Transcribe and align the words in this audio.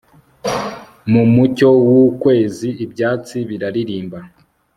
Mu 1.11 1.23
mucyo 1.33 1.69
wukwezi 1.87 2.69
ibyatsi 2.85 3.37
biraririmba 3.49 4.19